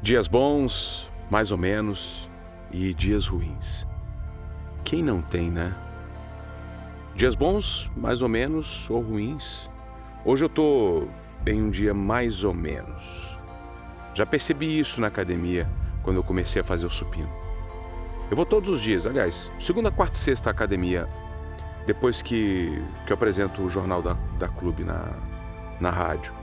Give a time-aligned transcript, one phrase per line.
[0.00, 2.30] Dias bons, mais ou menos,
[2.70, 3.84] e dias ruins.
[4.84, 5.74] Quem não tem, né?
[7.16, 9.68] Dias bons, mais ou menos, ou ruins.
[10.24, 11.08] Hoje eu tô
[11.44, 13.36] em um dia mais ou menos.
[14.14, 15.68] Já percebi isso na academia
[16.04, 17.30] quando eu comecei a fazer o supino.
[18.30, 21.08] Eu vou todos os dias, aliás, segunda, quarta e sexta academia,
[21.86, 22.70] depois que,
[23.04, 25.08] que eu apresento o jornal da, da clube na,
[25.80, 26.37] na rádio.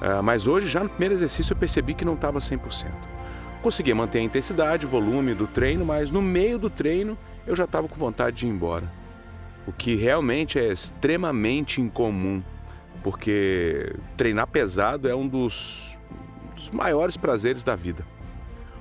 [0.00, 2.90] Uh, mas hoje, já no primeiro exercício, eu percebi que não estava 100%.
[3.62, 7.64] Consegui manter a intensidade, o volume do treino, mas no meio do treino eu já
[7.64, 8.90] estava com vontade de ir embora.
[9.66, 12.42] O que realmente é extremamente incomum,
[13.02, 15.96] porque treinar pesado é um dos,
[16.54, 18.06] dos maiores prazeres da vida.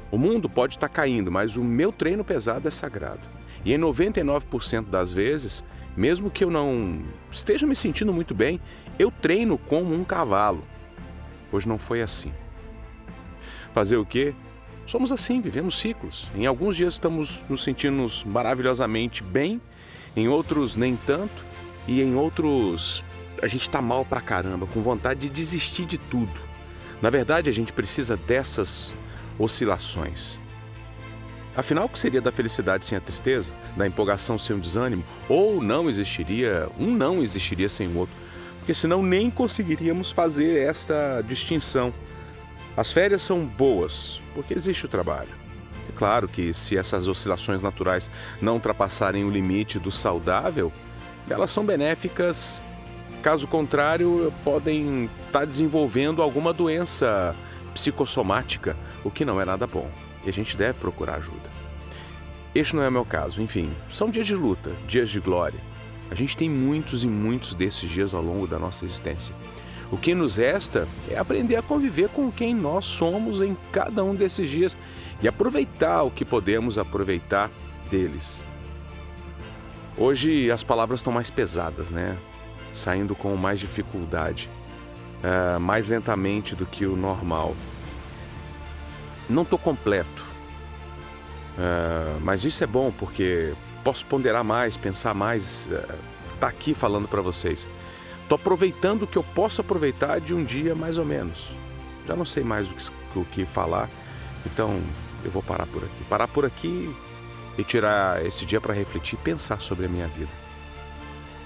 [0.10, 3.28] O mundo pode estar tá caindo, mas o meu treino pesado é sagrado.
[3.66, 5.64] E em 99% das vezes,
[5.96, 8.62] mesmo que eu não esteja me sentindo muito bem,
[8.98, 10.64] eu treino como um cavalo.
[11.52, 12.32] Hoje não foi assim.
[13.74, 14.34] Fazer o quê?
[14.86, 16.30] Somos assim, vivemos ciclos.
[16.36, 19.62] Em alguns dias estamos nos sentindo maravilhosamente bem,
[20.16, 21.44] em outros nem tanto,
[21.88, 23.04] e em outros
[23.42, 26.50] a gente está mal pra caramba, com vontade de desistir de tudo.
[27.02, 28.94] Na verdade, a gente precisa dessas
[29.38, 30.38] oscilações.
[31.56, 35.04] Afinal, o que seria da felicidade sem a tristeza, da empolgação sem o desânimo?
[35.28, 38.16] Ou não existiria, um não existiria sem o outro?
[38.70, 41.92] Porque senão nem conseguiríamos fazer esta distinção.
[42.78, 45.32] As férias são boas, porque existe o trabalho.
[45.90, 50.72] É claro que se essas oscilações naturais não ultrapassarem o limite do saudável,
[51.28, 52.62] elas são benéficas.
[53.24, 57.36] Caso contrário, podem estar desenvolvendo alguma doença
[57.74, 59.90] psicossomática, o que não é nada bom.
[60.24, 61.50] E a gente deve procurar ajuda.
[62.54, 65.60] Este não é o meu caso, enfim, são dias de luta, dias de glória.
[66.12, 69.36] A gente tem muitos e muitos desses dias ao longo da nossa existência.
[69.92, 74.14] O que nos resta é aprender a conviver com quem nós somos em cada um
[74.14, 74.78] desses dias
[75.22, 77.50] e aproveitar o que podemos aproveitar
[77.90, 78.44] deles.
[79.98, 82.18] Hoje as palavras estão mais pesadas, né?
[82.72, 84.50] Saindo com mais dificuldade,
[85.24, 87.56] uh, mais lentamente do que o normal.
[89.28, 90.24] Não estou completo,
[91.58, 93.54] uh, mas isso é bom porque
[93.84, 95.96] posso ponderar mais, pensar mais, uh,
[96.40, 97.68] tá aqui falando para vocês.
[98.24, 101.48] Estou aproveitando o que eu posso aproveitar de um dia mais ou menos.
[102.08, 103.90] Já não sei mais o que, o que falar,
[104.46, 104.80] então
[105.24, 106.04] eu vou parar por aqui.
[106.10, 106.96] Parar por aqui
[107.58, 110.32] e tirar esse dia para refletir e pensar sobre a minha vida.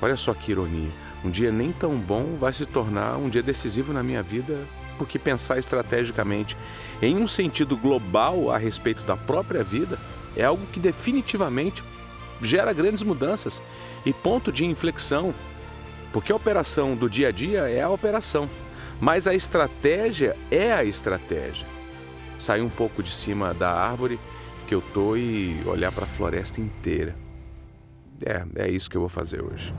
[0.01, 0.91] Olha só que ironia.
[1.23, 4.67] Um dia nem tão bom vai se tornar um dia decisivo na minha vida,
[4.97, 6.57] porque pensar estrategicamente
[7.01, 9.97] em um sentido global a respeito da própria vida
[10.35, 11.83] é algo que definitivamente
[12.41, 13.61] gera grandes mudanças
[14.05, 15.33] e ponto de inflexão,
[16.11, 18.49] porque a operação do dia a dia é a operação,
[18.99, 21.67] mas a estratégia é a estratégia.
[22.37, 24.19] Sair um pouco de cima da árvore
[24.67, 27.15] que eu tô e olhar para a floresta inteira.
[28.25, 29.73] É, é isso que eu vou fazer hoje.